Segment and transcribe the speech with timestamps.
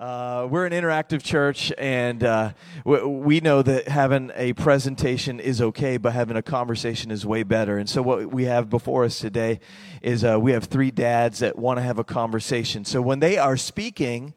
[0.00, 2.52] Uh, we're an interactive church, and uh,
[2.86, 7.42] we, we know that having a presentation is okay, but having a conversation is way
[7.42, 7.76] better.
[7.76, 9.60] And so, what we have before us today
[10.00, 12.86] is uh, we have three dads that want to have a conversation.
[12.86, 14.32] So, when they are speaking,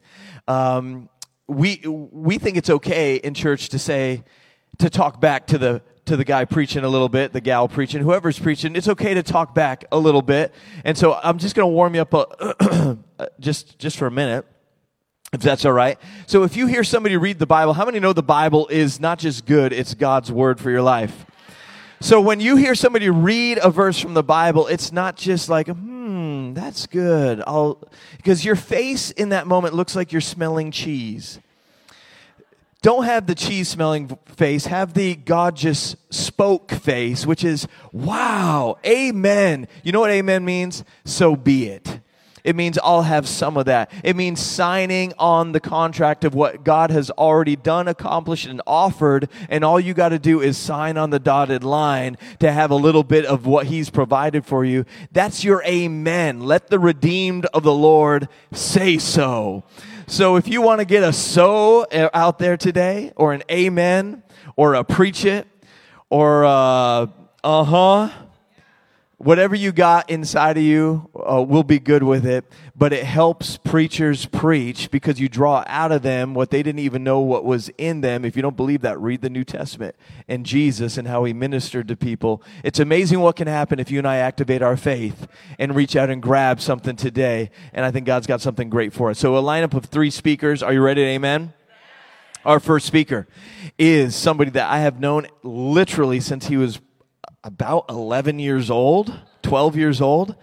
[0.46, 1.08] um,
[1.48, 4.22] we we think it's okay in church to say
[4.80, 8.02] to talk back to the to the guy preaching a little bit, the gal preaching,
[8.02, 8.76] whoever's preaching.
[8.76, 10.52] It's okay to talk back a little bit.
[10.84, 12.98] And so, I'm just going to warm you up a,
[13.40, 14.44] just just for a minute
[15.34, 15.98] if that's all right.
[16.26, 19.18] So if you hear somebody read the Bible, how many know the Bible is not
[19.18, 21.26] just good, it's God's word for your life?
[22.00, 25.66] So when you hear somebody read a verse from the Bible, it's not just like,
[25.66, 27.42] hmm, that's good.
[27.46, 27.82] I'll,
[28.16, 31.40] because your face in that moment looks like you're smelling cheese.
[32.82, 38.76] Don't have the cheese smelling face, have the God just spoke face, which is, wow,
[38.84, 39.66] amen.
[39.82, 40.84] You know what amen means?
[41.06, 42.00] So be it.
[42.44, 43.90] It means I'll have some of that.
[44.04, 49.30] It means signing on the contract of what God has already done, accomplished, and offered.
[49.48, 52.74] And all you got to do is sign on the dotted line to have a
[52.74, 54.84] little bit of what He's provided for you.
[55.10, 56.40] That's your amen.
[56.40, 59.64] Let the redeemed of the Lord say so.
[60.06, 64.22] So if you want to get a so out there today, or an amen,
[64.54, 65.46] or a preach it,
[66.10, 67.06] or uh
[67.42, 68.10] huh,
[69.24, 72.44] whatever you got inside of you, uh, we'll be good with it.
[72.76, 77.02] But it helps preachers preach because you draw out of them what they didn't even
[77.02, 78.24] know what was in them.
[78.24, 79.96] If you don't believe that, read the New Testament
[80.28, 82.42] and Jesus and how he ministered to people.
[82.62, 85.26] It's amazing what can happen if you and I activate our faith
[85.58, 87.50] and reach out and grab something today.
[87.72, 89.18] And I think God's got something great for us.
[89.18, 90.62] So a lineup of three speakers.
[90.62, 91.02] Are you ready?
[91.02, 91.54] Amen.
[92.44, 93.26] Our first speaker
[93.78, 96.78] is somebody that I have known literally since he was
[97.44, 100.34] about 11 years old, 12 years old.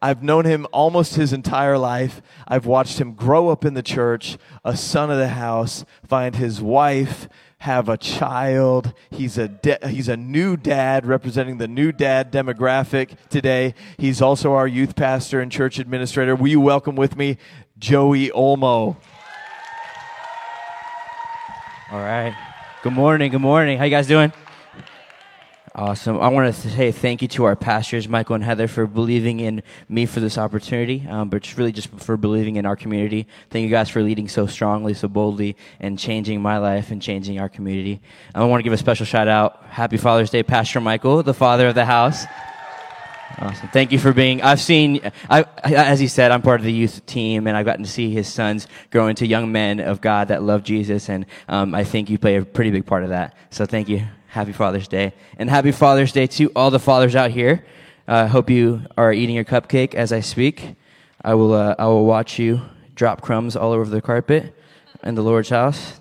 [0.00, 2.22] I've known him almost his entire life.
[2.46, 6.62] I've watched him grow up in the church, a son of the house, find his
[6.62, 8.94] wife, have a child.
[9.10, 13.74] He's a de- he's a new dad representing the new dad demographic today.
[13.98, 16.36] He's also our youth pastor and church administrator.
[16.36, 17.36] Will you welcome with me
[17.78, 18.96] Joey Olmo?
[21.90, 22.34] All right.
[22.84, 23.32] Good morning.
[23.32, 23.78] Good morning.
[23.78, 24.32] How you guys doing?
[25.78, 26.18] Awesome.
[26.18, 29.62] I want to say thank you to our pastors, Michael and Heather, for believing in
[29.88, 33.28] me for this opportunity, um, but really just for believing in our community.
[33.50, 37.38] Thank you guys for leading so strongly, so boldly, and changing my life and changing
[37.38, 38.00] our community.
[38.34, 39.62] I want to give a special shout out.
[39.68, 42.24] Happy Father's Day, Pastor Michael, the father of the house.
[43.38, 43.68] Awesome.
[43.68, 44.42] Thank you for being.
[44.42, 47.84] I've seen, I, as he said, I'm part of the youth team, and I've gotten
[47.84, 51.72] to see his sons grow into young men of God that love Jesus, and um,
[51.72, 53.36] I think you play a pretty big part of that.
[53.50, 54.08] So thank you.
[54.28, 55.14] Happy Father's Day.
[55.38, 57.64] And happy Father's Day to all the fathers out here.
[58.06, 60.76] I uh, hope you are eating your cupcake as I speak.
[61.24, 62.60] I will, uh, I will watch you
[62.94, 64.54] drop crumbs all over the carpet
[65.02, 65.98] in the Lord's house.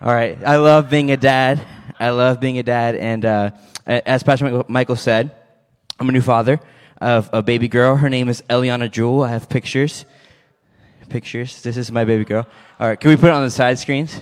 [0.00, 0.38] All right.
[0.44, 1.62] I love being a dad.
[1.98, 2.96] I love being a dad.
[2.96, 3.50] And uh,
[3.86, 5.34] as Pastor Michael said,
[5.98, 6.60] I'm a new father
[7.00, 7.96] of a baby girl.
[7.96, 9.22] Her name is Eliana Jewel.
[9.22, 10.04] I have pictures.
[11.08, 11.62] Pictures.
[11.62, 12.46] This is my baby girl.
[12.78, 13.00] All right.
[13.00, 14.20] Can we put it on the side screens?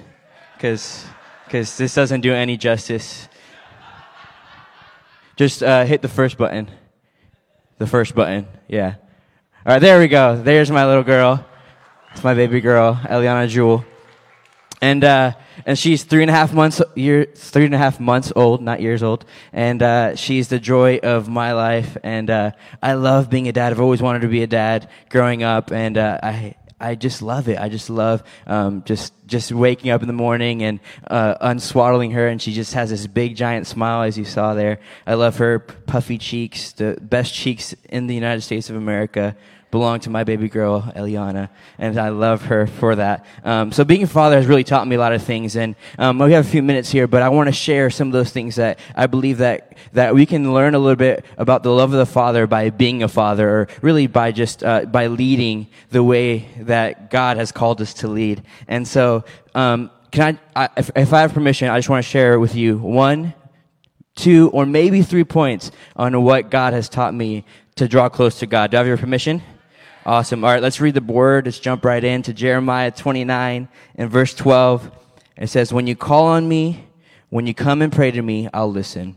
[0.55, 1.05] Because
[1.55, 3.29] because this doesn't do any justice.
[5.37, 6.69] Just uh, hit the first button.
[7.79, 8.97] The first button, yeah.
[9.65, 10.35] All right, there we go.
[10.35, 11.47] There's my little girl.
[12.11, 13.85] It's my baby girl, Eliana Jewel.
[14.83, 15.35] And, uh,
[15.65, 18.83] and she's three and a half months, year, three and a half months old, not
[18.83, 19.25] years old.
[19.53, 21.97] And, uh, she's the joy of my life.
[22.03, 22.51] And, uh,
[22.83, 23.71] I love being a dad.
[23.71, 25.71] I've always wanted to be a dad growing up.
[25.71, 27.59] And, uh, I, I just love it.
[27.59, 32.29] I just love um, just just waking up in the morning and uh, unswaddling her,
[32.29, 34.81] and she just has this big giant smile, as you saw there.
[35.07, 39.37] I love her puffy cheeks, the best cheeks in the United States of America
[39.75, 41.49] belong to my baby girl, Eliana,
[41.79, 43.27] and I love her for that.
[43.43, 46.21] Um, so being a father has really taught me a lot of things, and um,
[46.21, 48.55] we have a few minutes here, but I want to share some of those things
[48.55, 51.99] that I believe that, that we can learn a little bit about the love of
[51.99, 56.49] the father by being a father, or really by just, uh, by leading the way
[56.61, 58.45] that God has called us to lead.
[58.69, 59.25] And so,
[59.57, 62.55] um, can I, I if, if I have permission, I just want to share with
[62.55, 63.35] you one,
[64.15, 67.45] two, or maybe three points on what God has taught me
[67.75, 68.71] to draw close to God.
[68.71, 69.43] Do I have your permission?
[70.07, 70.45] Awesome.
[70.45, 71.47] All right, let's read the word.
[71.47, 74.91] Let's jump right into Jeremiah 29 and verse 12.
[75.39, 76.87] It says, When you call on me,
[77.31, 79.17] when you come and pray to me, I'll listen.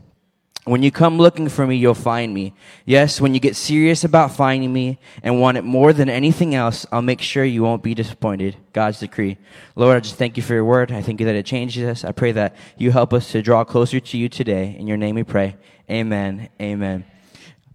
[0.64, 2.54] When you come looking for me, you'll find me.
[2.84, 6.86] Yes, when you get serious about finding me and want it more than anything else,
[6.92, 8.56] I'll make sure you won't be disappointed.
[8.72, 9.38] God's decree.
[9.76, 10.92] Lord, I just thank you for your word.
[10.92, 12.04] I thank you that it changes us.
[12.04, 14.76] I pray that you help us to draw closer to you today.
[14.78, 15.56] In your name we pray.
[15.90, 16.48] Amen.
[16.60, 17.04] Amen.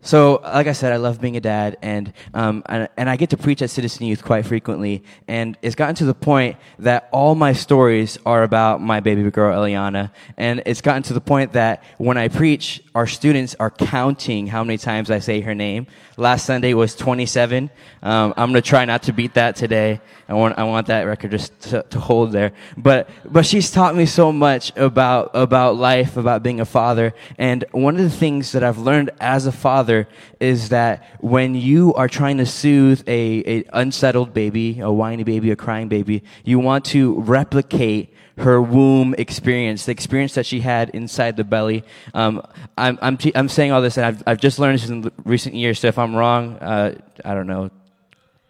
[0.05, 3.29] So, like I said, I love being a dad, and, um, and, and I get
[3.29, 5.01] to preach at Citizen Youth quite frequently.
[5.29, 9.57] And it's gotten to the point that all my stories are about my baby girl,
[9.57, 10.11] Eliana.
[10.35, 14.65] And it's gotten to the point that when I preach, our students are counting how
[14.65, 15.87] many times I say her name.
[16.15, 17.71] Last Sunday was 27.
[18.03, 19.99] Um, I'm to try not to beat that today.
[20.29, 22.53] I want, I want that record just to, to hold there.
[22.77, 27.15] But, but she's taught me so much about, about life, about being a father.
[27.39, 30.07] And one of the things that I've learned as a father
[30.39, 35.49] is that when you are trying to soothe a, a unsettled baby, a whiny baby,
[35.49, 40.89] a crying baby, you want to replicate her womb experience, the experience that she had
[40.89, 41.83] inside the belly.
[42.13, 42.41] Um,
[42.77, 45.79] I'm, I'm, I'm saying all this, and I've, I've just learned this in recent years,
[45.79, 47.69] so if I'm wrong, uh, I don't know,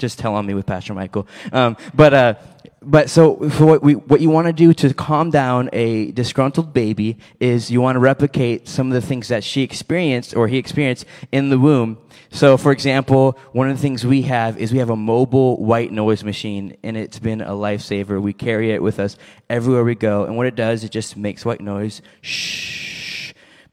[0.04, 1.26] just tell on me with Pastor Michael.
[1.54, 2.34] Um, but, uh,
[2.82, 7.18] but so, what, we, what you want to do to calm down a disgruntled baby
[7.40, 11.06] is you want to replicate some of the things that she experienced or he experienced
[11.32, 11.98] in the womb.
[12.32, 15.94] So, for example, one of the things we have is we have a mobile white
[15.94, 18.22] noise machine, and it's been a lifesaver.
[18.22, 19.16] We carry it with us
[19.50, 22.02] everywhere we go, and what it does, it just makes white noise.
[22.22, 22.93] Shh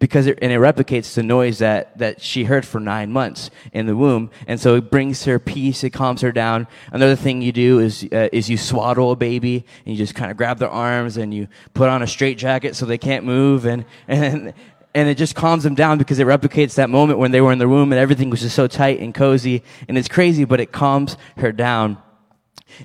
[0.01, 3.87] because it, and it replicates the noise that, that she heard for nine months in
[3.87, 4.31] the womb.
[4.49, 6.67] And so it brings her peace, it calms her down.
[6.91, 10.31] Another thing you do is, uh, is you swaddle a baby and you just kind
[10.31, 13.67] of grab their arms and you put on a straight jacket so they can't move
[13.67, 14.55] and, and,
[14.95, 17.59] and it just calms them down because it replicates that moment when they were in
[17.59, 20.73] the womb and everything was just so tight and cozy and it's crazy, but it
[20.73, 21.99] calms her down.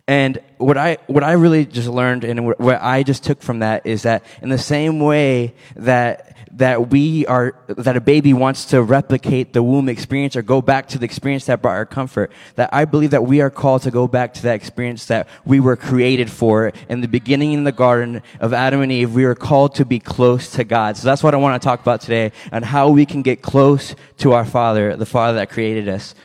[0.07, 3.85] And what I, what I really just learned and what I just took from that
[3.85, 8.81] is that in the same way that that we are, that a baby wants to
[8.81, 12.31] replicate the womb experience or go back to the experience that brought our comfort.
[12.55, 15.59] That I believe that we are called to go back to that experience that we
[15.59, 16.71] were created for.
[16.89, 19.99] In the beginning in the garden of Adam and Eve, we were called to be
[19.99, 20.97] close to God.
[20.97, 23.95] So that's what I want to talk about today and how we can get close
[24.17, 26.15] to our Father, the Father that created us.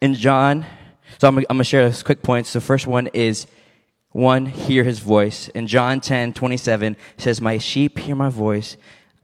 [0.00, 0.66] In John,
[1.18, 2.52] so I'm, I'm going to share those quick points.
[2.52, 3.46] The first one is,
[4.10, 5.48] one, hear his voice.
[5.50, 8.76] In John 10, 27, says, My sheep hear my voice,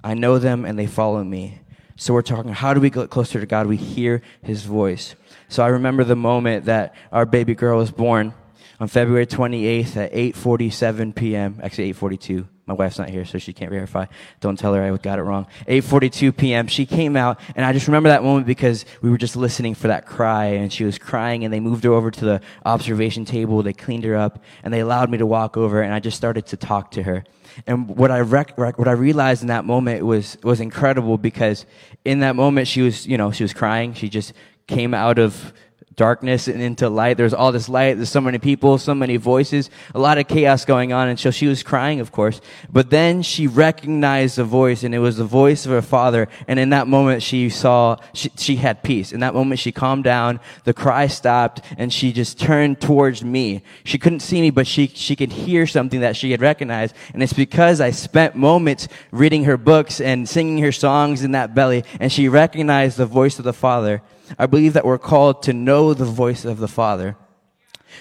[0.03, 1.61] I know them and they follow me.
[1.97, 3.67] So we're talking, how do we get closer to God?
[3.67, 5.17] We hear his voice.
[5.49, 8.35] So I remember the moment that our baby girl was born
[8.79, 11.59] on February 28th at 8:47 p.m.
[11.63, 12.47] Actually 8:42.
[12.69, 14.05] My wife's not here, so she can't verify.
[14.41, 15.47] Don't tell her I got it wrong.
[15.67, 16.67] 8:42 p.m.
[16.67, 19.89] She came out, and I just remember that moment because we were just listening for
[19.89, 23.63] that cry, and she was crying, and they moved her over to the observation table.
[23.63, 26.45] They cleaned her up, and they allowed me to walk over, and I just started
[26.49, 27.25] to talk to her.
[27.67, 31.65] And what I rec- rec- what I realized in that moment was was incredible because
[32.05, 33.95] in that moment she was you know she was crying.
[33.95, 34.35] She just
[34.67, 35.55] came out of
[35.99, 37.19] darkness and into light.
[37.19, 37.95] There's all this light.
[37.95, 41.09] There's so many people, so many voices, a lot of chaos going on.
[41.09, 42.41] And so she was crying, of course.
[42.73, 46.29] But then she recognized the voice and it was the voice of her father.
[46.47, 49.13] And in that moment, she saw, she, she had peace.
[49.13, 50.41] In that moment, she calmed down.
[50.65, 53.63] The cry stopped and she just turned towards me.
[53.85, 56.95] She couldn't see me, but she, she could hear something that she had recognized.
[57.13, 61.55] And it's because I spent moments reading her books and singing her songs in that
[61.55, 64.03] belly and she recognized the voice of the father.
[64.39, 67.17] I believe that we're called to know the voice of the Father.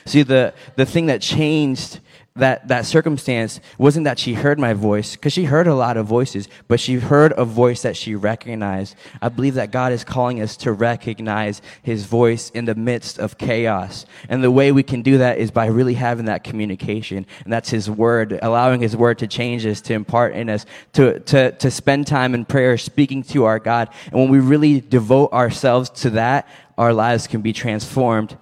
[0.06, 2.00] See, the, the thing that changed
[2.40, 6.06] that, that circumstance wasn't that she heard my voice, because she heard a lot of
[6.06, 8.96] voices, but she heard a voice that she recognized.
[9.22, 13.38] I believe that God is calling us to recognize His voice in the midst of
[13.38, 14.06] chaos.
[14.30, 17.26] And the way we can do that is by really having that communication.
[17.44, 21.20] And that's His Word, allowing His Word to change us, to impart in us, to,
[21.22, 23.90] to, to spend time in prayer, speaking to our God.
[24.06, 28.38] And when we really devote ourselves to that, our lives can be transformed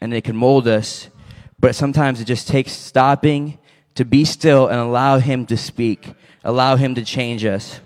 [0.00, 1.08] and they can mold us
[1.58, 3.58] but sometimes it just takes stopping
[3.94, 6.12] to be still and allow Him to speak,
[6.44, 7.80] allow Him to change us.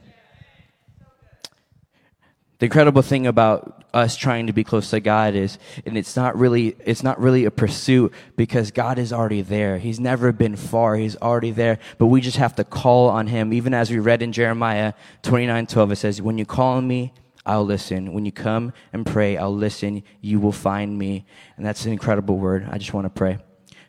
[2.58, 6.36] The incredible thing about us trying to be close to God is, and it's not
[6.38, 9.78] really, it's not really a pursuit because God is already there.
[9.78, 10.96] He's never been far.
[10.96, 11.78] He's already there.
[11.96, 13.54] But we just have to call on Him.
[13.54, 17.14] Even as we read in Jeremiah 29, 12, it says, when you call on me,
[17.46, 18.12] I'll listen.
[18.12, 20.02] When you come and pray, I'll listen.
[20.20, 21.24] You will find me.
[21.56, 22.68] And that's an incredible word.
[22.70, 23.38] I just want to pray.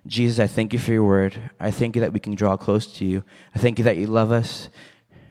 [0.08, 1.38] Jesus, I thank you for your word.
[1.60, 3.24] I thank you that we can draw close to you.
[3.54, 4.70] I thank you that you love us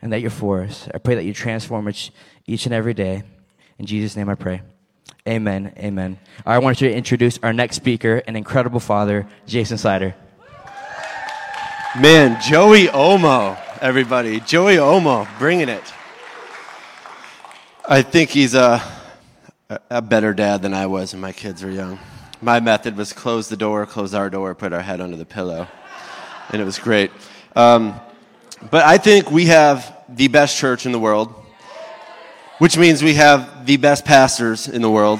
[0.00, 0.88] and that you're for us.
[0.94, 2.12] I pray that you transform each,
[2.46, 3.24] each and every day.
[3.78, 4.62] In Jesus' name I pray.
[5.28, 5.72] Amen.
[5.76, 6.18] Amen.
[6.46, 10.14] I want you to introduce our next speaker, an incredible father, Jason Slider.
[11.98, 14.38] Man, Joey Omo, everybody.
[14.40, 15.82] Joey Omo, bringing it.
[17.86, 18.80] I think he's a,
[19.90, 21.98] a better dad than I was when my kids were young
[22.42, 25.68] my method was close the door, close our door, put our head under the pillow.
[26.50, 27.10] And it was great.
[27.54, 28.00] Um,
[28.70, 31.34] but I think we have the best church in the world.
[32.60, 35.18] which means we have the best pastors in the world.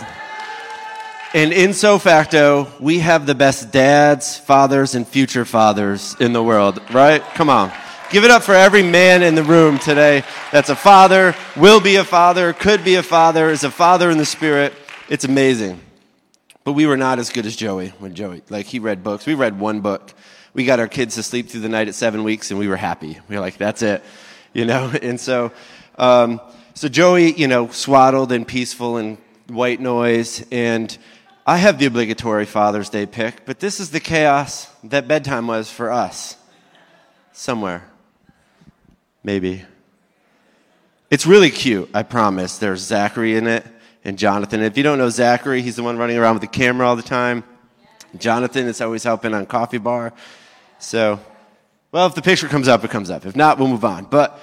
[1.33, 6.43] And in so facto, we have the best dads, fathers, and future fathers in the
[6.43, 7.23] world, right?
[7.35, 7.73] Come on.
[8.11, 10.23] Give it up for every man in the room today
[10.53, 14.19] that's a father, will be a father, could be a father, is a father in
[14.19, 14.75] the spirit.
[15.09, 15.81] It's amazing.
[16.71, 19.27] But we were not as good as Joey when Joey, like, he read books.
[19.27, 20.15] We read one book.
[20.55, 22.77] We got our kids to sleep through the night at seven weeks, and we were
[22.77, 23.19] happy.
[23.29, 24.05] We were like, that's it,
[24.53, 24.93] you know?
[25.03, 25.51] And so,
[25.99, 26.41] um,
[26.75, 30.47] so Joey, you know, swaddled and peaceful and white noise.
[30.53, 30.97] And
[31.45, 35.73] I have the obligatory Father's Day pic, but this is the chaos that bedtime was
[35.73, 36.37] for us.
[37.33, 37.83] Somewhere.
[39.25, 39.65] Maybe.
[41.11, 42.59] It's really cute, I promise.
[42.59, 43.67] There's Zachary in it
[44.05, 44.63] and Jonathan.
[44.63, 47.03] If you don't know Zachary, he's the one running around with the camera all the
[47.03, 47.45] time.
[48.19, 50.13] Jonathan is always helping on coffee bar.
[50.79, 51.21] So,
[51.93, 53.27] well, if the picture comes up, it comes up.
[53.27, 54.05] If not, we'll move on.
[54.05, 54.39] But,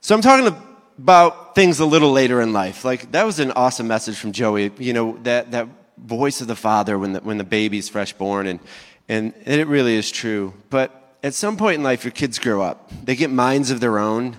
[0.00, 0.54] so I'm talking
[0.98, 2.84] about things a little later in life.
[2.84, 4.72] Like, that was an awesome message from Joey.
[4.78, 8.46] You know, that, that voice of the father when the, when the baby's fresh born,
[8.46, 8.60] and,
[9.08, 10.52] and, and it really is true.
[10.70, 12.90] But at some point in life, your kids grow up.
[13.04, 14.36] They get minds of their own.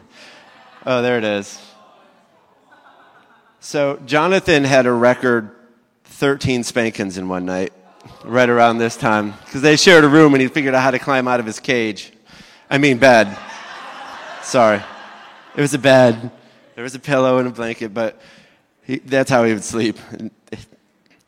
[0.86, 1.60] Oh, there it is.
[3.62, 5.52] So, Jonathan had a record
[6.06, 7.74] 13 spankings in one night,
[8.24, 11.00] right around this time, because they shared a room and he figured out how to
[11.00, 12.14] climb out of his cage.
[12.70, 13.38] I mean, bed.
[14.44, 14.82] Sorry.
[15.58, 16.32] It was a bed.
[16.76, 18.22] There was a pillow and a blanket, but
[18.84, 19.98] he, that's how he would sleep.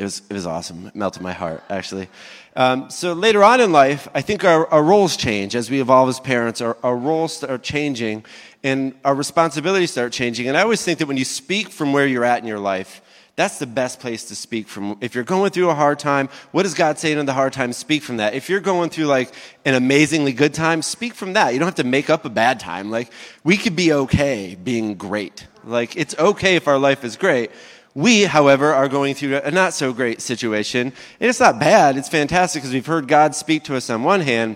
[0.02, 0.88] It was, it was awesome.
[0.88, 2.10] It melted my heart, actually.
[2.56, 6.10] Um, so later on in life, I think our, our roles change as we evolve
[6.10, 6.60] as parents.
[6.60, 8.26] Our, our roles start changing
[8.64, 10.48] and our responsibilities start changing.
[10.48, 13.04] And I always think that when you speak from where you're at in your life,
[13.36, 14.98] that's the best place to speak from.
[15.02, 17.72] If you're going through a hard time, what is God saying in the hard time?
[17.72, 18.34] Speak from that.
[18.34, 19.32] If you're going through like
[19.66, 21.54] an amazingly good time, speak from that.
[21.54, 22.90] You don't have to make up a bad time.
[22.90, 23.12] Like,
[23.44, 25.46] we could be okay being great.
[25.64, 27.52] Like, it's okay if our life is great.
[27.94, 30.94] We, however, are going through a not so great situation.
[31.20, 34.22] And it's not bad, it's fantastic because we've heard God speak to us on one
[34.22, 34.56] hand,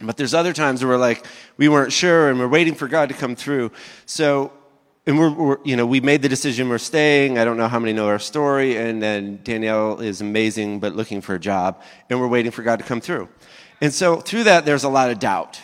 [0.00, 3.08] but there's other times where we're like, we weren't sure and we're waiting for God
[3.08, 3.72] to come through.
[4.06, 4.52] So,
[5.06, 7.38] and we're, we're, you know, we made the decision we're staying.
[7.38, 8.76] I don't know how many know our story.
[8.76, 11.82] And then Danielle is amazing, but looking for a job.
[12.10, 13.28] And we're waiting for God to come through.
[13.80, 15.60] And so through that, there's a lot of doubt,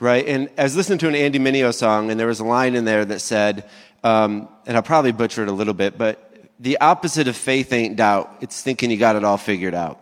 [0.00, 0.24] right?
[0.26, 2.84] And I was listening to an Andy Mineo song, and there was a line in
[2.84, 3.68] there that said,
[4.04, 6.27] um, and I'll probably butcher it a little bit, but
[6.60, 8.36] the opposite of faith ain't doubt.
[8.40, 10.00] It's thinking you got it all figured out.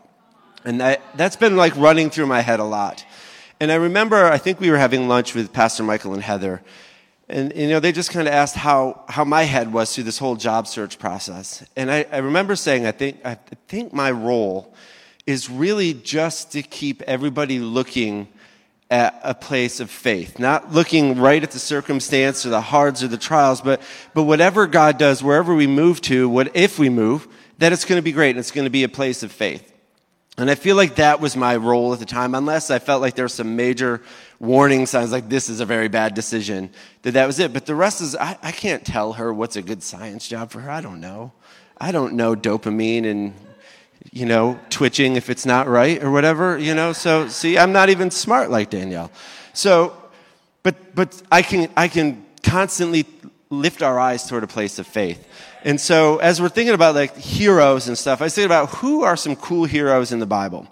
[0.65, 3.05] And that, that's been like running through my head a lot.
[3.61, 6.63] And I remember, I think we were having lunch with Pastor Michael and Heather.
[7.29, 10.19] And, you know, they just kind of asked how, how my head was through this
[10.19, 11.65] whole job search process.
[11.77, 13.35] And I, I remember saying, I think, I
[13.69, 14.75] think my role
[15.27, 18.29] is really just to keep everybody looking
[18.91, 23.09] at a place of faith, not looking right at the circumstance or the hards or
[23.09, 23.83] the trials, but,
[24.15, 27.27] but whatever God does, wherever we move to, what if we move,
[27.59, 29.73] that it's going to be great and it's going to be a place of faith.
[30.39, 33.15] And I feel like that was my role at the time, unless I felt like
[33.15, 34.03] there were some major
[34.39, 36.71] warning signs like this is a very bad decision,
[37.03, 37.55] that that was it.
[37.55, 40.61] But the rest is, I, I can't tell her what's a good science job for
[40.61, 40.71] her.
[40.71, 41.33] I don't know.
[41.79, 43.35] I don't know dopamine and
[44.17, 46.95] you know, twitching if it's not right or whatever, you know.
[46.95, 49.13] So, see, I'm not even smart like Danielle.
[49.53, 49.95] So,
[50.63, 53.05] but, but I, can, I can constantly
[53.51, 55.29] lift our eyes toward a place of faith.
[55.65, 59.19] And so, as we're thinking about like heroes and stuff, I thinking about who are
[59.19, 60.67] some cool heroes in the Bible.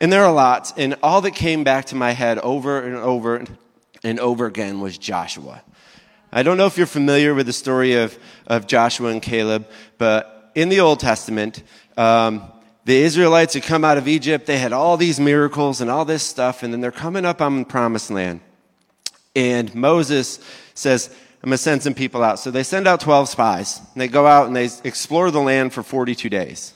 [0.00, 0.72] And there are lots.
[0.76, 3.44] And all that came back to my head over and over
[4.02, 5.62] and over again was Joshua.
[6.32, 10.50] I don't know if you're familiar with the story of, of Joshua and Caleb, but
[10.56, 11.62] in the Old Testament,
[11.96, 12.42] um,
[12.88, 14.46] the Israelites had come out of Egypt.
[14.46, 17.58] They had all these miracles and all this stuff, and then they're coming up on
[17.58, 18.40] the promised land.
[19.36, 20.40] And Moses
[20.72, 22.38] says, I'm going to send some people out.
[22.38, 23.78] So they send out 12 spies.
[23.92, 26.72] And they go out and they explore the land for 42 days.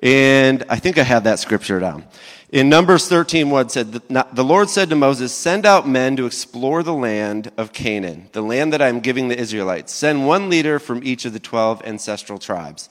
[0.00, 2.04] And I think I have that scripture down.
[2.50, 6.84] In Numbers 13, one said, The Lord said to Moses, Send out men to explore
[6.84, 9.92] the land of Canaan, the land that I am giving the Israelites.
[9.92, 12.88] Send one leader from each of the 12 ancestral tribes.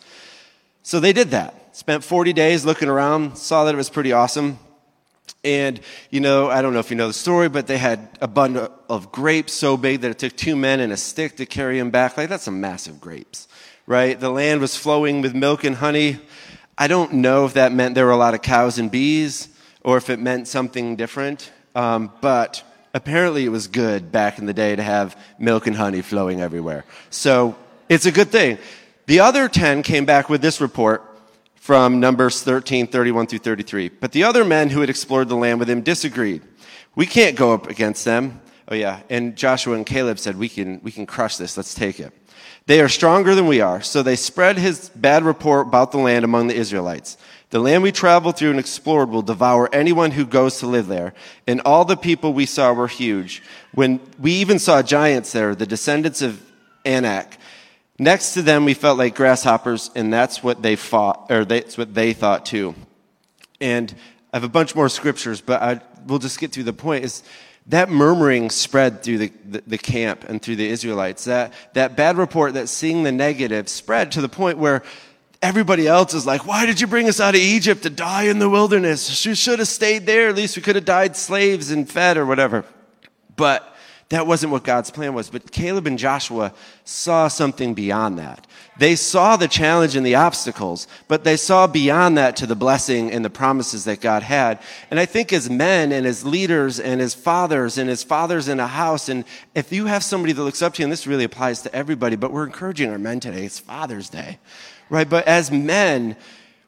[0.84, 1.56] So they did that.
[1.80, 4.60] Spent 40 days looking around, saw that it was pretty awesome.
[5.46, 8.28] And, you know, I don't know if you know the story, but they had a
[8.28, 11.80] bundle of grapes so big that it took two men and a stick to carry
[11.80, 12.18] them back.
[12.18, 13.48] Like, that's some massive grapes,
[13.88, 14.20] right?
[14.20, 16.20] The land was flowing with milk and honey.
[16.78, 19.48] I don't know if that meant there were a lot of cows and bees
[19.82, 22.62] or if it meant something different, um, but
[22.94, 26.84] apparently it was good back in the day to have milk and honey flowing everywhere.
[27.10, 27.56] So
[27.88, 28.58] it's a good thing.
[29.06, 31.06] The other 10 came back with this report
[31.60, 33.90] from Numbers 13, 31 through 33.
[33.90, 36.42] But the other men who had explored the land with him disagreed.
[36.96, 38.42] We can't go up against them.
[38.70, 39.02] Oh, yeah.
[39.10, 41.58] And Joshua and Caleb said, We can, we can crush this.
[41.58, 42.14] Let's take it.
[42.66, 43.82] They are stronger than we are.
[43.82, 47.18] So they spread his bad report about the land among the Israelites.
[47.50, 51.14] The land we traveled through and explored will devour anyone who goes to live there.
[51.48, 53.42] And all the people we saw were huge.
[53.74, 56.42] When we even saw giants there, the descendants of
[56.86, 57.38] Anak.
[58.02, 61.94] Next to them, we felt like grasshoppers, and that's what they fought, or that's what
[61.94, 62.74] they thought too.
[63.60, 63.94] And
[64.32, 67.04] I have a bunch more scriptures, but I, we'll just get through the point.
[67.04, 67.24] Is
[67.68, 71.26] that murmuring spread through the, the, the, camp and through the Israelites?
[71.26, 74.82] That, that bad report, that seeing the negative, spread to the point where
[75.42, 78.40] everybody else is like, Why did you bring us out of Egypt to die in
[78.40, 79.26] the wilderness?
[79.26, 80.30] You should have stayed there.
[80.30, 82.64] At least we could have died slaves and fed or whatever.
[83.36, 83.76] But
[84.10, 85.30] that wasn't what God's plan was.
[85.30, 86.52] But Caleb and Joshua
[86.84, 88.48] saw something beyond that.
[88.78, 93.12] They saw the challenge and the obstacles, but they saw beyond that to the blessing
[93.12, 94.60] and the promises that God had.
[94.90, 98.60] And I think as men and as leaders and as fathers and as fathers in
[98.60, 101.26] a house, and if you have somebody that looks up to you, and this really
[101.26, 104.40] applies to everybody, but we're encouraging our men today, it's Father's Day,
[104.90, 105.08] right?
[105.08, 106.16] But as men,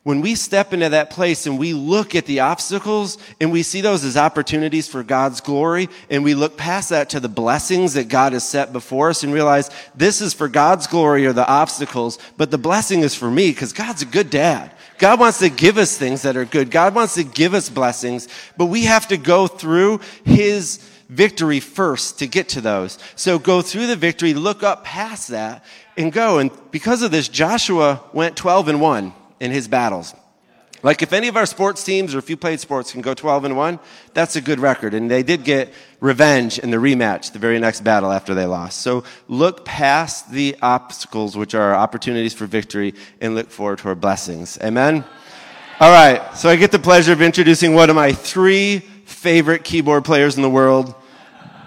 [0.03, 3.81] when we step into that place and we look at the obstacles and we see
[3.81, 8.07] those as opportunities for God's glory and we look past that to the blessings that
[8.07, 12.17] God has set before us and realize this is for God's glory or the obstacles,
[12.35, 14.71] but the blessing is for me because God's a good dad.
[14.97, 16.71] God wants to give us things that are good.
[16.71, 18.27] God wants to give us blessings,
[18.57, 20.77] but we have to go through His
[21.09, 22.97] victory first to get to those.
[23.15, 25.63] So go through the victory, look up past that
[25.95, 26.39] and go.
[26.39, 30.15] And because of this, Joshua went 12 and 1 in his battles.
[30.83, 33.45] Like if any of our sports teams or if you played sports can go 12
[33.45, 33.79] and 1,
[34.13, 34.93] that's a good record.
[34.93, 38.81] And they did get revenge in the rematch, the very next battle after they lost.
[38.81, 43.95] So look past the obstacles, which are opportunities for victory, and look forward to our
[43.95, 44.57] blessings.
[44.63, 45.03] Amen?
[45.79, 46.35] All right.
[46.35, 50.41] So I get the pleasure of introducing one of my three favorite keyboard players in
[50.41, 50.95] the world.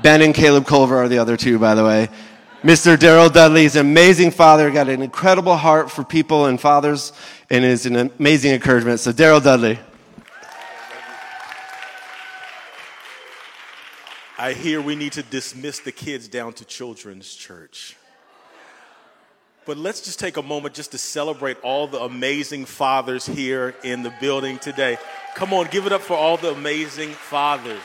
[0.02, 2.08] Ben and Caleb Culver are the other two, by the way.
[2.64, 2.96] Mr.
[2.96, 7.12] Daryl Dudley is an amazing father, got an incredible heart for people and fathers,
[7.54, 8.98] and it is an amazing encouragement.
[8.98, 9.78] So, Daryl Dudley.
[14.36, 17.96] I hear we need to dismiss the kids down to children's church.
[19.66, 24.02] But let's just take a moment just to celebrate all the amazing fathers here in
[24.02, 24.98] the building today.
[25.36, 27.78] Come on, give it up for all the amazing fathers.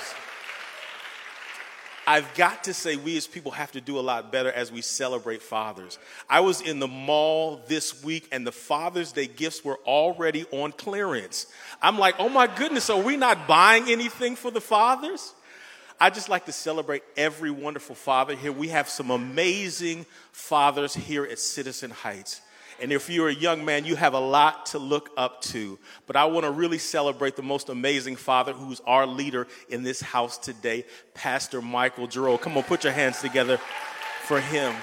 [2.09, 4.81] I've got to say, we as people have to do a lot better as we
[4.81, 5.99] celebrate fathers.
[6.27, 10.71] I was in the mall this week, and the Father's Day gifts were already on
[10.71, 11.45] clearance.
[11.83, 15.35] I'm like, oh my goodness, are we not buying anything for the fathers?
[15.99, 18.51] I just like to celebrate every wonderful father here.
[18.51, 22.41] We have some amazing fathers here at Citizen Heights.
[22.81, 25.77] And if you're a young man, you have a lot to look up to.
[26.07, 30.01] But I want to really celebrate the most amazing father who's our leader in this
[30.01, 32.37] house today, Pastor Michael Giroux.
[32.37, 33.59] Come on, put your hands together
[34.25, 34.73] for him.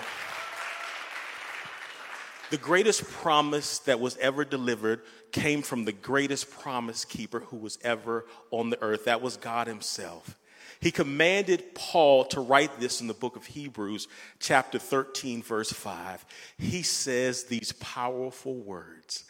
[2.51, 5.01] The greatest promise that was ever delivered
[5.33, 9.07] came from the greatest promise keeper who was ever on the earth.
[9.07, 10.39] That was God Himself.
[10.81, 16.25] He commanded Paul to write this in the book of Hebrews, chapter 13, verse 5.
[16.59, 19.25] He says these powerful words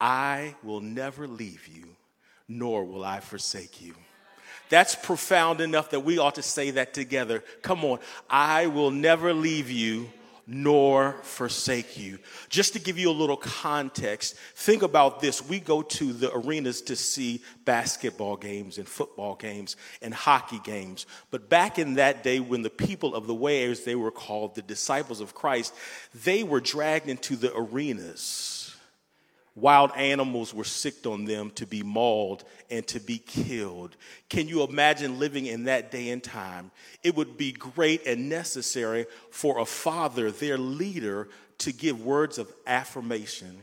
[0.00, 1.96] I will never leave you,
[2.48, 3.94] nor will I forsake you.
[4.68, 7.44] That's profound enough that we ought to say that together.
[7.60, 7.98] Come on.
[8.30, 10.10] I will never leave you,
[10.46, 12.18] nor forsake you.
[12.48, 15.46] Just to give you a little context, think about this.
[15.46, 21.06] We go to the arenas to see basketball games and football games and hockey games.
[21.30, 24.54] But back in that day, when the people of the way, as they were called,
[24.54, 25.74] the disciples of Christ,
[26.24, 28.61] they were dragged into the arenas
[29.54, 33.96] Wild animals were sicked on them to be mauled and to be killed.
[34.30, 36.70] Can you imagine living in that day and time?
[37.02, 42.50] It would be great and necessary for a father, their leader, to give words of
[42.66, 43.60] affirmation,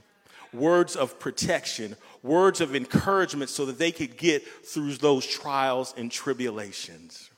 [0.54, 6.12] words of protection, words of encouragement so that they could get through those trials and
[6.12, 7.32] tribulations.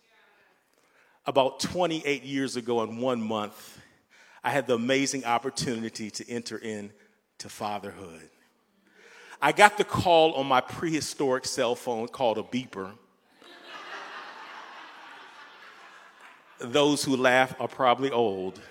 [1.25, 3.79] About 28 years ago, in one month,
[4.43, 8.29] I had the amazing opportunity to enter into fatherhood.
[9.41, 12.91] I got the call on my prehistoric cell phone called a beeper.
[16.60, 18.62] Those who laugh are probably old.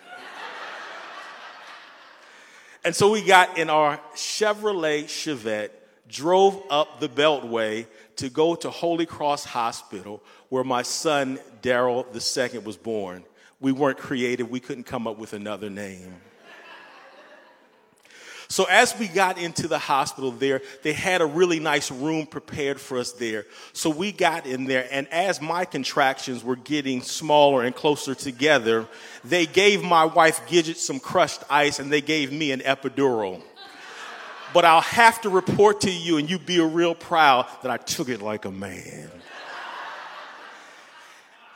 [2.85, 5.71] And so we got in our Chevrolet Chevette,
[6.09, 12.07] drove up the Beltway to go to Holy Cross Hospital, where my son, Daryl
[12.55, 13.25] II, was born.
[13.59, 16.15] We weren't creative, we couldn't come up with another name.
[18.51, 22.81] So as we got into the hospital there, they had a really nice room prepared
[22.81, 23.47] for us there.
[23.73, 28.89] So we got in there, and as my contractions were getting smaller and closer together,
[29.23, 33.41] they gave my wife Gidget some crushed ice and they gave me an epidural.
[34.53, 37.77] But I'll have to report to you, and you be a real proud that I
[37.77, 39.13] took it like a man.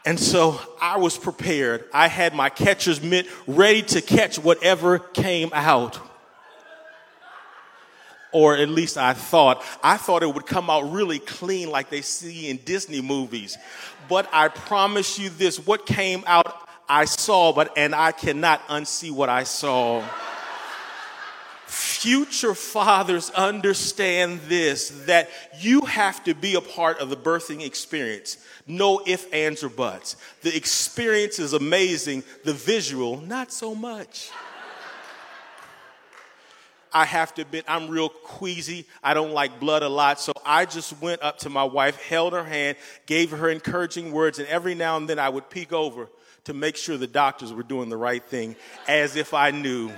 [0.05, 1.87] And so I was prepared.
[1.93, 5.99] I had my catcher's mitt ready to catch whatever came out
[8.35, 9.65] or at least I thought.
[9.83, 13.57] I thought it would come out really clean like they see in Disney movies.
[14.09, 19.11] But I promise you this what came out, I saw, but and I cannot unsee
[19.11, 20.05] what I saw.
[21.67, 28.37] Future fathers understand this that you have to be a part of the birthing experience.
[28.67, 30.17] No ifs, ands, or buts.
[30.43, 34.31] The experience is amazing, the visual, not so much.
[36.95, 38.87] I have to admit, I'm real queasy.
[39.03, 40.21] I don't like blood a lot.
[40.21, 42.77] So I just went up to my wife, held her hand,
[43.07, 46.09] gave her encouraging words, and every now and then I would peek over
[46.45, 48.55] to make sure the doctors were doing the right thing
[48.87, 49.91] as if I knew.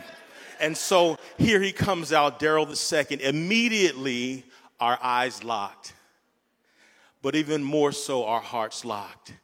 [0.58, 3.22] And so here he comes out, Daryl II.
[3.22, 4.44] Immediately,
[4.80, 5.92] our eyes locked,
[7.20, 9.34] but even more so, our hearts locked.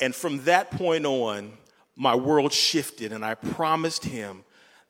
[0.00, 1.52] And from that point on,
[1.94, 4.44] my world shifted, and I promised him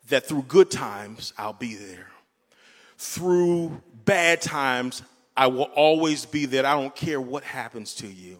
[0.09, 2.07] that through good times, I'll be there.
[2.97, 5.03] Through bad times,
[5.35, 6.65] I will always be there.
[6.65, 8.37] I don't care what happens to you.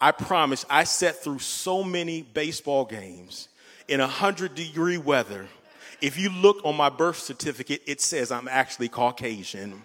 [0.00, 3.48] I promise, I sat through so many baseball games
[3.88, 5.46] in 100 degree weather.
[6.00, 9.82] If you look on my birth certificate, it says I'm actually Caucasian.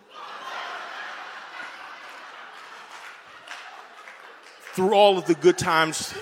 [4.73, 6.13] through all of the good times,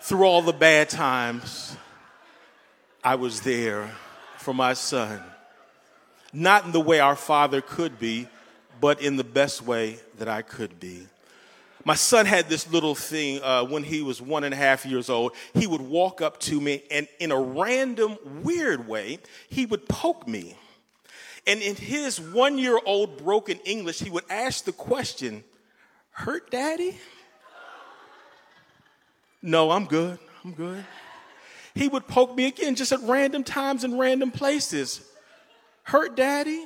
[0.00, 1.76] through all the bad times,
[3.06, 3.92] I was there
[4.36, 5.22] for my son.
[6.32, 8.26] Not in the way our father could be,
[8.80, 11.06] but in the best way that I could be.
[11.84, 15.08] My son had this little thing uh, when he was one and a half years
[15.08, 15.36] old.
[15.54, 20.26] He would walk up to me and, in a random, weird way, he would poke
[20.26, 20.56] me.
[21.46, 25.44] And in his one year old broken English, he would ask the question,
[26.10, 26.98] Hurt daddy?
[29.42, 30.18] No, I'm good.
[30.44, 30.84] I'm good
[31.76, 35.02] he would poke me again just at random times and random places.
[35.82, 36.64] Hurt daddy?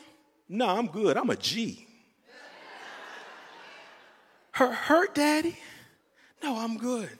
[0.49, 1.17] No, I'm good.
[1.17, 1.87] I'm a G.
[4.53, 5.59] Hurt, hurt daddy?
[6.43, 7.11] No, I'm good.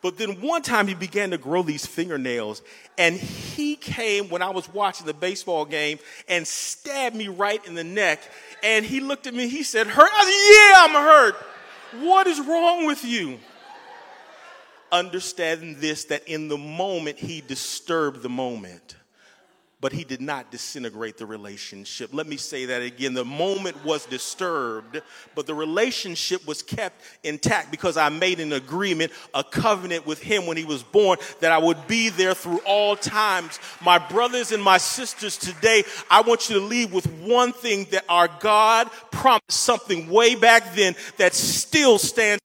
[0.00, 2.62] But then one time he began to grow these fingernails,
[2.96, 7.74] and he came when I was watching the baseball game and stabbed me right in
[7.74, 8.22] the neck.
[8.62, 10.10] And he looked at me, he said, Hurt?
[10.14, 12.06] I said, Yeah, I'm hurt.
[12.06, 13.38] What is wrong with you?
[14.94, 18.96] Understanding this that in the moment he disturbed the moment
[19.84, 22.08] but he did not disintegrate the relationship.
[22.14, 23.12] Let me say that again.
[23.12, 25.02] The moment was disturbed,
[25.34, 30.46] but the relationship was kept intact because I made an agreement, a covenant with him
[30.46, 33.60] when he was born that I would be there through all times.
[33.84, 38.06] My brothers and my sisters, today, I want you to leave with one thing that
[38.08, 42.40] our God promised something way back then that still stands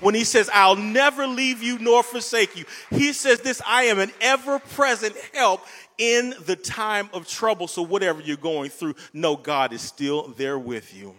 [0.00, 2.64] when he says, I'll never leave you nor forsake you.
[2.90, 5.62] He says this, I am an ever present help
[5.96, 7.66] in the time of trouble.
[7.68, 11.14] So whatever you're going through, know God is still there with you.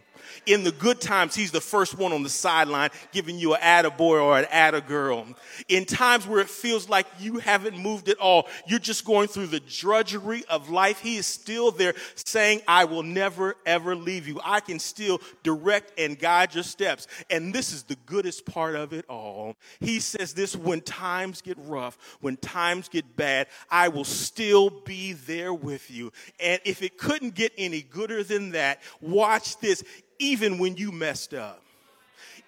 [0.46, 4.22] In the good times, he's the first one on the sideline giving you an attaboy
[4.22, 5.28] or an add-a-girl.
[5.68, 9.48] In times where it feels like you haven't moved at all, you're just going through
[9.48, 14.40] the drudgery of life, he is still there saying, I will never ever leave you.
[14.44, 17.08] I can still direct and guide your steps.
[17.30, 19.56] And this is the goodest part of it all.
[19.80, 25.14] He says this when times get rough, when times get bad, I will still be
[25.14, 26.12] there with you.
[26.40, 29.84] And if it couldn't get any gooder than that, watch this
[30.20, 31.62] even when you messed up,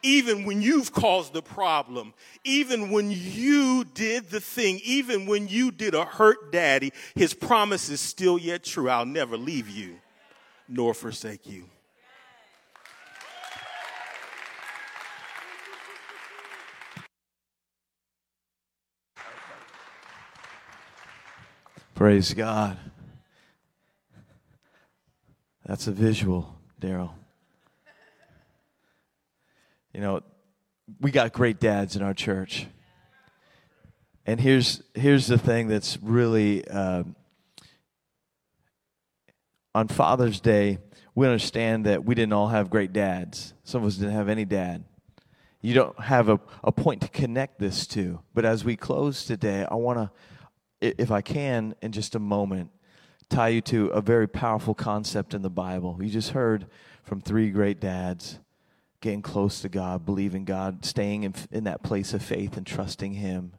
[0.03, 5.71] even when you've caused the problem, even when you did the thing, even when you
[5.71, 8.89] did a hurt daddy, his promise is still yet true.
[8.89, 9.97] I'll never leave you
[10.67, 11.65] nor forsake you.
[21.95, 22.77] Praise God.
[25.65, 27.09] That's a visual, Daryl.
[29.97, 30.21] You know,
[31.01, 32.67] we got great dads in our church.
[34.27, 37.01] And here's here's the thing that's really uh,
[39.73, 40.77] on Father's Day.
[41.15, 43.55] We understand that we didn't all have great dads.
[43.63, 44.83] Some of us didn't have any dad.
[45.61, 48.19] You don't have a, a point to connect this to.
[48.35, 50.11] But as we close today, I want
[50.79, 52.69] to, if I can, in just a moment,
[53.31, 55.95] tie you to a very powerful concept in the Bible.
[55.97, 56.67] We just heard
[57.01, 58.37] from three great dads
[59.01, 63.13] getting close to God, believing God, staying in, in that place of faith and trusting
[63.13, 63.53] Him.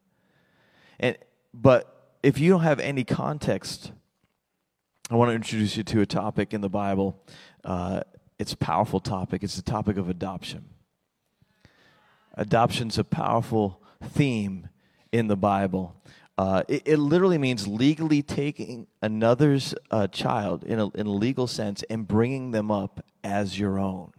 [0.98, 1.16] And
[1.54, 3.92] but if you don't have any context,
[5.10, 7.22] I want to introduce you to a topic in the Bible.
[7.64, 8.02] Uh,
[8.38, 9.42] it's a powerful topic.
[9.42, 10.66] It's the topic of adoption.
[12.34, 14.68] Adoption's a powerful theme
[15.12, 15.96] in the Bible.
[16.36, 21.48] Uh, it, it, literally means legally taking another's uh, child in a, in a legal
[21.48, 24.12] sense and bringing them up as your own.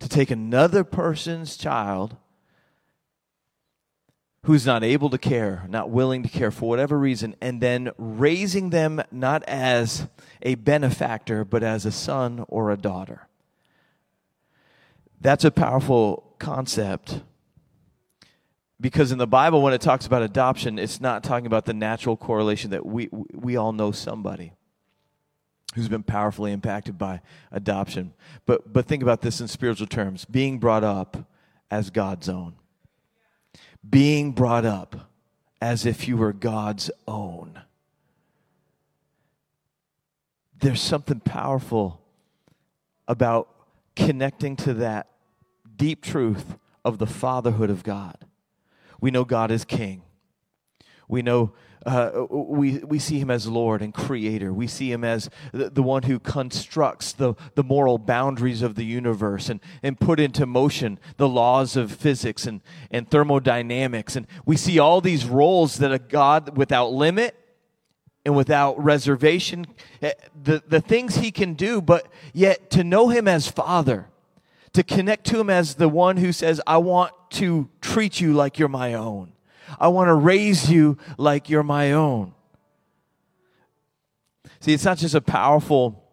[0.00, 2.16] To take another person's child
[4.44, 8.70] who's not able to care, not willing to care for whatever reason, and then raising
[8.70, 10.06] them not as
[10.42, 13.28] a benefactor, but as a son or a daughter.
[15.20, 17.22] That's a powerful concept
[18.80, 22.16] because in the Bible, when it talks about adoption, it's not talking about the natural
[22.16, 24.52] correlation that we, we all know somebody
[25.74, 27.20] who's been powerfully impacted by
[27.52, 28.14] adoption.
[28.46, 31.28] But, but think about this in spiritual terms being brought up
[31.70, 32.54] as God's own
[33.88, 35.10] being brought up
[35.60, 37.60] as if you were God's own.
[40.60, 42.00] There's something powerful
[43.06, 43.48] about
[43.94, 45.08] connecting to that
[45.76, 48.16] deep truth of the fatherhood of God.
[49.00, 50.02] We know God is king.
[51.08, 51.52] We know
[51.88, 54.52] uh, we, we see him as Lord and Creator.
[54.52, 58.84] We see him as the, the, one who constructs the, the moral boundaries of the
[58.84, 64.16] universe and, and put into motion the laws of physics and, and thermodynamics.
[64.16, 67.34] And we see all these roles that a God without limit
[68.26, 69.66] and without reservation,
[70.02, 74.10] eh, the, the things he can do, but yet to know him as Father,
[74.74, 78.58] to connect to him as the one who says, I want to treat you like
[78.58, 79.32] you're my own.
[79.78, 82.34] I want to raise you like you're my own.
[84.60, 86.04] See, it's not just a powerful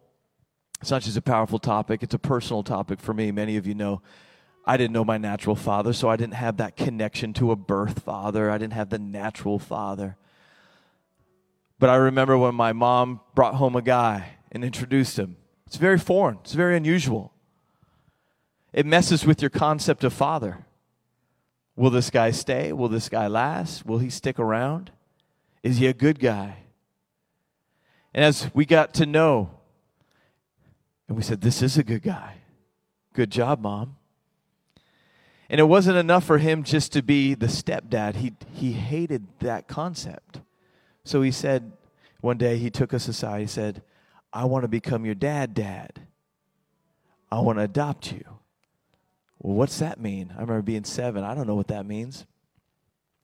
[0.80, 3.32] it's not just a powerful topic, it's a personal topic for me.
[3.32, 4.02] Many of you know
[4.66, 8.02] I didn't know my natural father, so I didn't have that connection to a birth
[8.02, 8.50] father.
[8.50, 10.16] I didn't have the natural father.
[11.78, 15.36] But I remember when my mom brought home a guy and introduced him.
[15.66, 17.32] It's very foreign, it's very unusual.
[18.72, 20.66] It messes with your concept of father.
[21.76, 22.72] Will this guy stay?
[22.72, 23.84] Will this guy last?
[23.84, 24.90] Will he stick around?
[25.62, 26.64] Is he a good guy?
[28.14, 29.50] And as we got to know,
[31.06, 32.36] and we said, This is a good guy.
[33.12, 33.96] Good job, mom.
[35.48, 38.16] And it wasn't enough for him just to be the stepdad.
[38.16, 40.40] He, he hated that concept.
[41.04, 41.72] So he said,
[42.20, 43.40] one day he took us aside.
[43.42, 43.82] He said,
[44.32, 46.00] I want to become your dad, dad.
[47.30, 48.24] I want to adopt you.
[49.38, 50.30] Well, what's that mean?
[50.30, 51.24] I remember being seven.
[51.24, 52.26] I don't know what that means.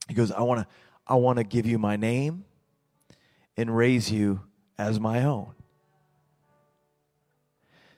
[0.08, 0.66] He goes, I want to
[1.06, 2.44] I want to give you my name
[3.56, 4.40] and raise you
[4.78, 5.52] as my own.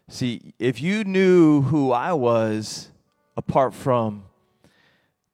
[0.09, 2.91] See, if you knew who I was
[3.37, 4.25] apart from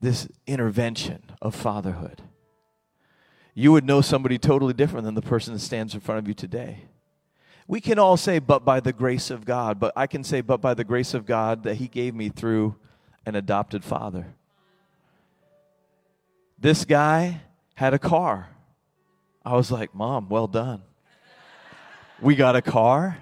[0.00, 2.22] this intervention of fatherhood,
[3.54, 6.34] you would know somebody totally different than the person that stands in front of you
[6.34, 6.84] today.
[7.70, 9.78] We can all say, but by the grace of God.
[9.78, 12.74] But I can say, but by the grace of God that He gave me through
[13.24, 14.34] an adopted father.
[16.58, 17.42] This guy
[17.76, 18.48] had a car.
[19.44, 20.82] I was like, Mom, well done.
[22.20, 23.18] We got a car.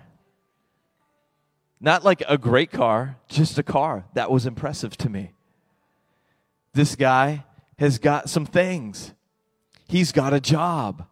[1.79, 4.07] Not like a great car, just a car.
[4.15, 5.33] That was impressive to me.
[6.73, 7.45] This guy
[7.79, 9.13] has got some things.
[9.89, 11.05] He's got a job.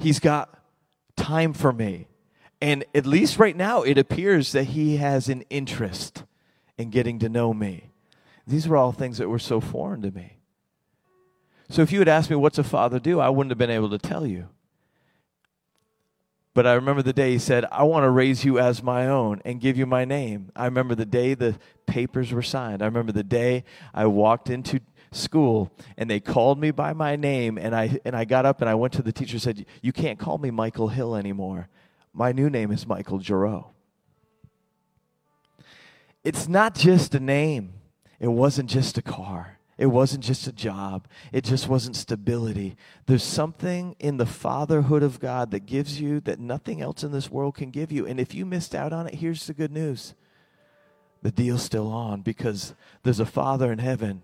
[0.00, 0.58] He's got
[1.14, 2.08] time for me.
[2.60, 6.24] And at least right now, it appears that he has an interest
[6.78, 7.90] in getting to know me.
[8.46, 10.36] These were all things that were so foreign to me.
[11.68, 13.18] So if you had asked me, what's a father do?
[13.20, 14.48] I wouldn't have been able to tell you.
[16.54, 19.42] But I remember the day he said, I want to raise you as my own
[19.44, 20.50] and give you my name.
[20.56, 22.80] I remember the day the papers were signed.
[22.80, 24.80] I remember the day I walked into
[25.12, 28.70] school and they called me by my name and I and I got up and
[28.70, 31.68] I went to the teacher and said, You can't call me Michael Hill anymore.
[32.16, 33.66] My new name is Michael Giroux.
[36.24, 37.74] It's not just a name,
[38.18, 39.58] it wasn't just a car.
[39.76, 41.06] It wasn't just a job.
[41.34, 42.76] It just wasn't stability.
[43.04, 47.30] There's something in the fatherhood of God that gives you that nothing else in this
[47.30, 48.06] world can give you.
[48.06, 50.14] And if you missed out on it, here's the good news
[51.20, 54.22] the deal's still on because there's a Father in heaven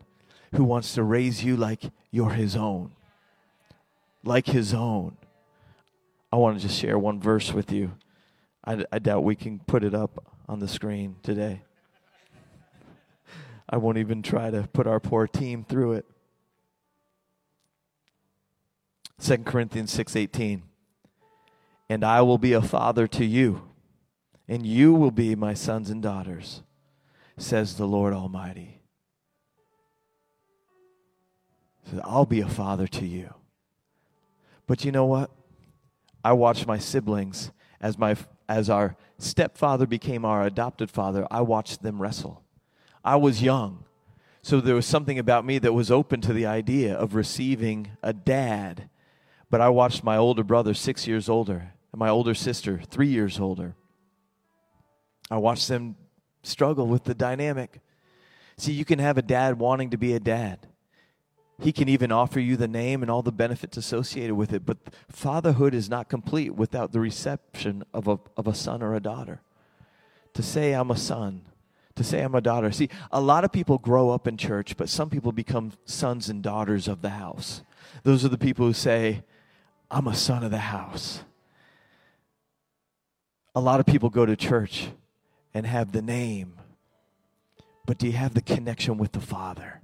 [0.54, 2.92] who wants to raise you like you're his own.
[4.24, 5.18] Like his own.
[6.32, 7.92] I want to just share one verse with you.
[8.64, 11.62] I, I doubt we can put it up on the screen today.
[13.68, 16.06] I won't even try to put our poor team through it.
[19.20, 20.62] 2 Corinthians 6:18.
[21.88, 23.68] and I will be a father to you,
[24.48, 26.62] and you will be my sons and daughters,
[27.36, 28.80] says the Lord Almighty.
[31.90, 33.34] Says, I'll be a father to you.
[34.66, 35.30] But you know what?
[36.24, 38.16] I watched my siblings as my
[38.48, 42.42] as our stepfather became our adopted father, I watched them wrestle.
[43.04, 43.84] I was young.
[44.42, 48.12] So there was something about me that was open to the idea of receiving a
[48.12, 48.88] dad.
[49.50, 53.38] But I watched my older brother, six years older, and my older sister, three years
[53.38, 53.74] older.
[55.30, 55.96] I watched them
[56.42, 57.80] struggle with the dynamic.
[58.56, 60.66] See, you can have a dad wanting to be a dad.
[61.62, 64.78] He can even offer you the name and all the benefits associated with it, but
[65.08, 69.40] fatherhood is not complete without the reception of a, of a son or a daughter.
[70.34, 71.42] To say, I'm a son,
[71.94, 72.72] to say, I'm a daughter.
[72.72, 76.42] See, a lot of people grow up in church, but some people become sons and
[76.42, 77.62] daughters of the house.
[78.02, 79.22] Those are the people who say,
[79.88, 81.22] I'm a son of the house.
[83.54, 84.88] A lot of people go to church
[85.54, 86.54] and have the name,
[87.86, 89.81] but do you have the connection with the Father?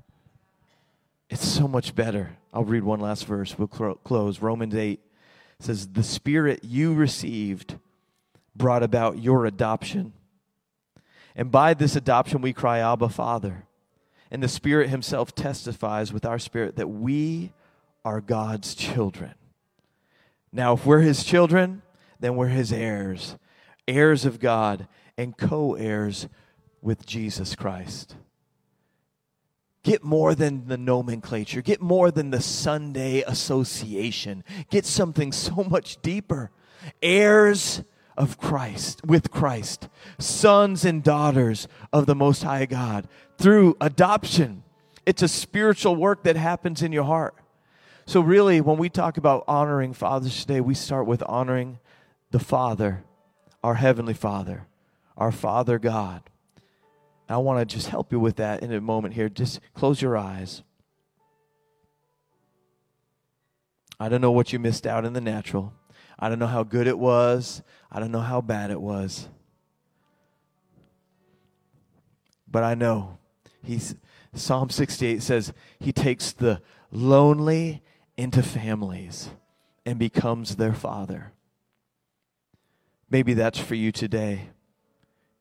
[1.31, 2.37] It's so much better.
[2.53, 3.59] I'll read one last verse.
[3.59, 4.41] We'll close.
[4.41, 5.01] Romans 8
[5.61, 7.77] says, The Spirit you received
[8.57, 10.12] brought about your adoption.
[11.37, 13.64] And by this adoption we cry, Abba, Father.
[14.31, 17.53] And the Spirit Himself testifies with our spirit that we
[18.05, 19.35] are God's children.
[20.53, 21.83] Now, if we're His children,
[22.19, 23.37] then we're His heirs,
[23.87, 26.29] heirs of God, and co heirs
[26.81, 28.17] with Jesus Christ.
[29.88, 31.62] Get more than the nomenclature.
[31.62, 34.44] Get more than the Sunday association.
[34.68, 36.51] Get something so much deeper.
[37.01, 37.83] Heirs
[38.14, 44.62] of Christ, with Christ, sons and daughters of the Most High God through adoption.
[45.07, 47.35] It's a spiritual work that happens in your heart.
[48.05, 51.79] So, really, when we talk about honoring Father's Day, we start with honoring
[52.31, 53.05] the Father,
[53.64, 54.66] our Heavenly Father,
[55.16, 56.29] our Father God.
[57.29, 59.29] I want to just help you with that in a moment here.
[59.29, 60.62] Just close your eyes.
[64.01, 65.73] I don't know what you missed out in the natural.
[66.19, 67.62] I don't know how good it was.
[67.91, 69.29] I don't know how bad it was.
[72.51, 73.19] But I know
[73.62, 73.95] he's
[74.35, 77.83] Psalm 68 says he takes the lonely
[78.17, 79.31] into families
[79.85, 81.33] and becomes their father.
[83.11, 84.51] Maybe that's for you today.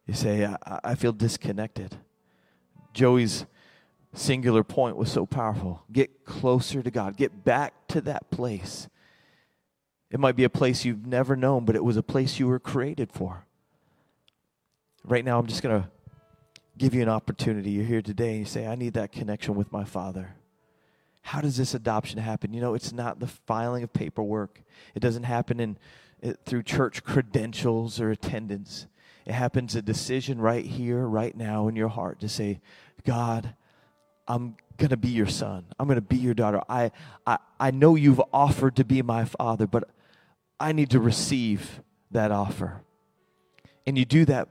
[0.08, 1.98] You say, I, I feel disconnected.
[2.94, 3.46] Joey's
[4.14, 5.84] singular point was so powerful.
[5.92, 8.88] Get closer to God, get back to that place.
[10.10, 12.60] It might be a place you've never known, but it was a place you were
[12.60, 13.46] created for.
[15.04, 15.90] Right now, I'm just going to
[16.78, 17.72] give you an opportunity.
[17.72, 20.36] You're here today and you say, I need that connection with my Father.
[21.22, 22.54] How does this adoption happen?
[22.54, 24.62] You know, it's not the filing of paperwork,
[24.96, 25.78] it doesn't happen in,
[26.22, 28.88] it, through church credentials or attendance.
[29.28, 32.62] It happens a decision right here, right now in your heart to say,
[33.06, 33.54] God,
[34.26, 35.66] I'm going to be your son.
[35.78, 36.62] I'm going to be your daughter.
[36.70, 36.92] I,
[37.26, 39.90] I, I know you've offered to be my father, but
[40.62, 42.84] I need to receive that offer.
[43.86, 44.48] And you do that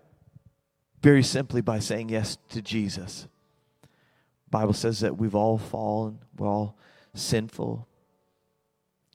[1.00, 3.28] very simply by saying yes to Jesus.
[4.50, 6.76] Bible says that we've all fallen, we're all
[7.14, 7.88] sinful.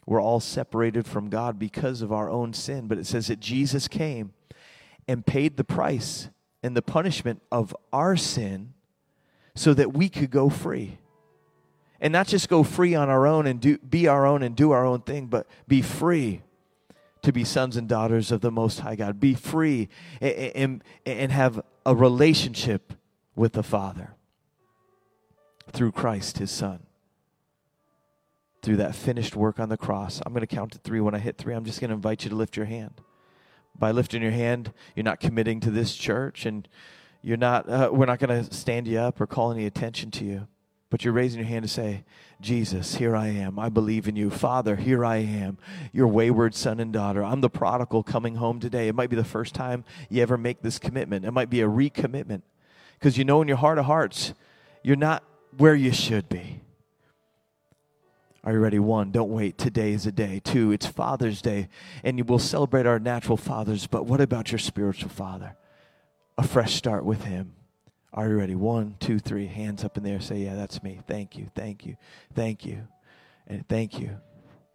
[0.07, 3.87] We're all separated from God because of our own sin, but it says that Jesus
[3.87, 4.33] came
[5.11, 6.29] and paid the price
[6.63, 8.73] and the punishment of our sin
[9.55, 10.99] so that we could go free.
[11.99, 14.71] And not just go free on our own and do, be our own and do
[14.71, 16.43] our own thing, but be free
[17.23, 19.19] to be sons and daughters of the Most High God.
[19.19, 19.89] Be free
[20.21, 22.93] and, and, and have a relationship
[23.35, 24.15] with the Father
[25.73, 26.79] through Christ, His Son.
[28.61, 30.21] Through that finished work on the cross.
[30.25, 31.01] I'm going to count to three.
[31.01, 32.93] When I hit three, I'm just going to invite you to lift your hand
[33.77, 36.67] by lifting your hand, you're not committing to this church, and
[37.21, 37.69] you're not.
[37.69, 40.47] Uh, we're not going to stand you up or call any attention to you.
[40.89, 42.03] But you're raising your hand to say,
[42.41, 43.57] Jesus, here I am.
[43.57, 44.29] I believe in you.
[44.29, 45.57] Father, here I am,
[45.93, 47.23] your wayward son and daughter.
[47.23, 48.89] I'm the prodigal coming home today.
[48.89, 51.23] It might be the first time you ever make this commitment.
[51.23, 52.41] It might be a recommitment
[52.99, 54.33] because you know in your heart of hearts,
[54.83, 55.23] you're not
[55.57, 56.60] where you should be.
[58.43, 58.79] Are you ready?
[58.79, 59.57] One, don't wait.
[59.59, 60.41] Today is a day.
[60.43, 61.67] Two, it's Father's Day,
[62.03, 65.55] and we'll celebrate our natural fathers, but what about your spiritual father?
[66.39, 67.53] A fresh start with him.
[68.13, 68.55] Are you ready?
[68.55, 69.45] One, two, three.
[69.45, 70.19] Hands up in there.
[70.19, 70.99] Say, Yeah, that's me.
[71.07, 71.49] Thank you.
[71.55, 71.97] Thank you.
[72.33, 72.87] Thank you.
[73.47, 74.19] And thank you.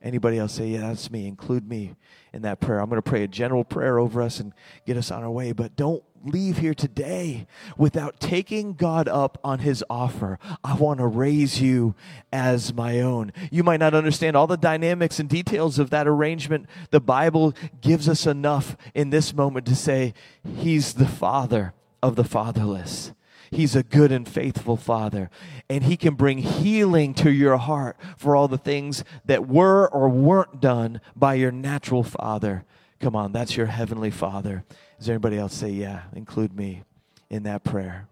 [0.06, 1.26] Anybody else say, Yeah, that's me?
[1.26, 1.96] Include me
[2.32, 2.78] in that prayer.
[2.78, 4.52] I'm going to pray a general prayer over us and
[4.86, 5.50] get us on our way.
[5.50, 10.38] But don't leave here today without taking God up on his offer.
[10.62, 11.96] I want to raise you
[12.32, 13.32] as my own.
[13.50, 16.66] You might not understand all the dynamics and details of that arrangement.
[16.90, 22.24] The Bible gives us enough in this moment to say, He's the Father of the
[22.24, 23.12] fatherless.
[23.56, 25.30] He's a good and faithful Father.
[25.70, 30.10] And He can bring healing to your heart for all the things that were or
[30.10, 32.66] weren't done by your natural Father.
[33.00, 34.62] Come on, that's your Heavenly Father.
[35.00, 36.82] Is there anybody else say, Yeah, include me
[37.30, 38.08] in that prayer?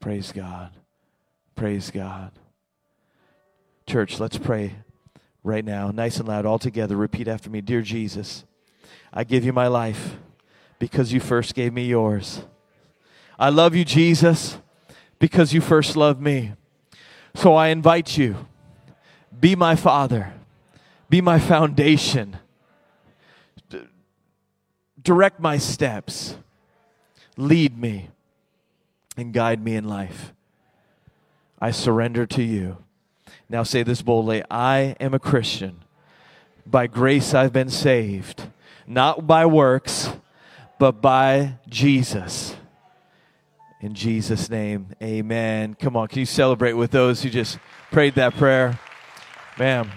[0.00, 0.70] Praise God.
[1.54, 2.32] Praise God.
[3.86, 4.76] Church, let's pray
[5.44, 6.96] right now, nice and loud, all together.
[6.96, 8.44] Repeat after me Dear Jesus,
[9.12, 10.16] I give you my life
[10.78, 12.40] because you first gave me yours.
[13.38, 14.58] I love you, Jesus,
[15.18, 16.52] because you first loved me.
[17.34, 18.46] So I invite you,
[19.38, 20.32] be my Father,
[21.10, 22.38] be my foundation
[25.06, 26.36] direct my steps,
[27.36, 28.08] lead me,
[29.16, 30.32] and guide me in life.
[31.60, 32.78] I surrender to you.
[33.48, 35.84] Now say this boldly I am a Christian.
[36.66, 38.48] By grace I've been saved,
[38.84, 40.10] not by works,
[40.80, 42.56] but by Jesus.
[43.80, 45.74] In Jesus' name, amen.
[45.74, 47.58] Come on, can you celebrate with those who just
[47.90, 48.78] prayed that prayer?
[49.58, 49.90] Ma'am.